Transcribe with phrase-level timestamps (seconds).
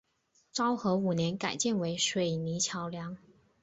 [0.51, 3.15] 昭和五年改建为水泥桥梁。